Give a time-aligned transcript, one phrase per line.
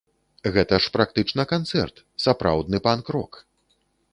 [0.55, 3.41] Гэта ж практычна канцэрт, сапраўдны панк-рок.